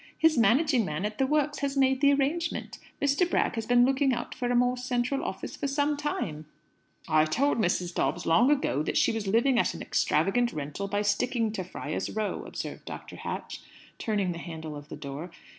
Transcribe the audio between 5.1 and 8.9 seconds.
office for some time." "I told Mrs. Dobbs long ago